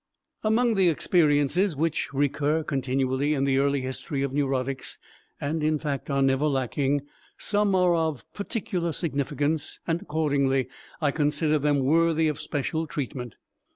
Among 0.43 0.73
the 0.73 0.89
experiences 0.89 1.75
which 1.75 2.11
recur 2.11 2.63
continually 2.63 3.35
in 3.35 3.43
the 3.43 3.59
early 3.59 3.81
history 3.81 4.23
of 4.23 4.33
neurotics 4.33 4.97
and, 5.39 5.63
in 5.63 5.77
fact, 5.77 6.09
are 6.09 6.23
never 6.23 6.47
lacking, 6.47 7.01
some 7.37 7.75
are 7.75 7.93
of 7.93 8.25
particular 8.33 8.93
significance 8.93 9.79
and 9.85 10.01
accordingly 10.01 10.69
I 11.01 11.11
consider 11.11 11.59
them 11.59 11.81
worthy 11.81 12.27
of 12.29 12.41
special 12.41 12.87
treatment. 12.87 13.35